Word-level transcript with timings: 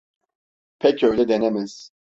Pek 0.79 1.03
öyle 1.03 1.27
denemez. 1.27 1.91